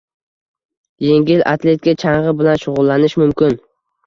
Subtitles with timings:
[1.07, 3.57] Yengil atletika, chang‘i bilan shug‘ullanish mumkin.